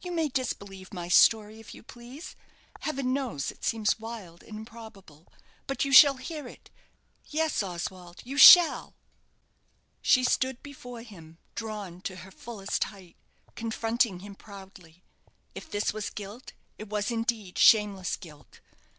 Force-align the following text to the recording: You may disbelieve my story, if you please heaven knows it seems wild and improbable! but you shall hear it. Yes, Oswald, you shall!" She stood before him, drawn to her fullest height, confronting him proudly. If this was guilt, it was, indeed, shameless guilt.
You 0.00 0.10
may 0.10 0.28
disbelieve 0.30 0.94
my 0.94 1.08
story, 1.08 1.60
if 1.60 1.74
you 1.74 1.82
please 1.82 2.34
heaven 2.80 3.12
knows 3.12 3.50
it 3.50 3.62
seems 3.62 4.00
wild 4.00 4.42
and 4.42 4.56
improbable! 4.56 5.30
but 5.66 5.84
you 5.84 5.92
shall 5.92 6.16
hear 6.16 6.48
it. 6.48 6.70
Yes, 7.26 7.62
Oswald, 7.62 8.22
you 8.24 8.38
shall!" 8.38 8.94
She 10.00 10.24
stood 10.24 10.62
before 10.62 11.02
him, 11.02 11.36
drawn 11.54 12.00
to 12.08 12.16
her 12.16 12.30
fullest 12.30 12.84
height, 12.84 13.16
confronting 13.54 14.20
him 14.20 14.34
proudly. 14.34 15.04
If 15.54 15.70
this 15.70 15.92
was 15.92 16.08
guilt, 16.08 16.54
it 16.78 16.88
was, 16.88 17.10
indeed, 17.10 17.58
shameless 17.58 18.16
guilt. 18.16 18.60